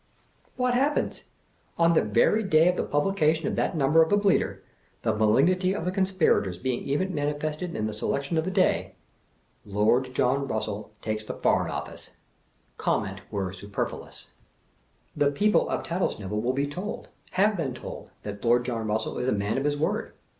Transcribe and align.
What 0.55 0.73
happens? 0.73 1.25
On 1.77 1.93
the 1.93 2.01
very 2.01 2.41
day 2.41 2.67
of 2.69 2.75
the 2.75 2.83
publication 2.83 3.45
of 3.47 3.55
that 3.57 3.77
num 3.77 3.93
ber 3.93 4.01
of 4.01 4.09
the 4.09 4.17
Bleater— 4.17 4.61
the 5.03 5.13
malignity 5.13 5.75
of 5.75 5.85
the 5.85 5.91
conspirators 5.91 6.57
being 6.57 6.81
even 6.81 7.13
manifested 7.13 7.75
in 7.75 7.85
the 7.85 7.93
selection 7.93 8.35
of 8.35 8.43
the 8.43 8.49
day— 8.49 8.95
Lord 9.63 10.15
John 10.15 10.47
Russell 10.47 10.89
takes 11.03 11.23
the 11.23 11.35
Foreign 11.35 11.69
Office! 11.69 12.09
Comment 12.77 13.21
were 13.31 13.53
super 13.53 13.85
fluous. 13.85 14.25
The 15.15 15.29
people 15.29 15.69
of 15.69 15.83
Tattlesnivel 15.83 16.41
will 16.41 16.53
be 16.53 16.65
told, 16.65 17.09
have 17.33 17.55
been 17.55 17.75
told, 17.75 18.09
that 18.23 18.43
Lord 18.43 18.65
John 18.65 18.87
Russell 18.87 19.19
is 19.19 19.27
a 19.27 19.31
man 19.31 19.59
of 19.59 19.65
his 19.65 19.77
word. 19.77 20.13